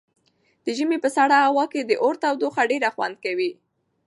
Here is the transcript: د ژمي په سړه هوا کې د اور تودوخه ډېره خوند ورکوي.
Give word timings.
د 0.63 0.65
ژمي 0.77 0.97
په 1.03 1.09
سړه 1.17 1.37
هوا 1.47 1.65
کې 1.71 1.81
د 1.83 1.91
اور 2.03 2.15
تودوخه 2.21 2.61
ډېره 2.71 2.89
خوند 2.95 3.15
ورکوي. 3.15 3.51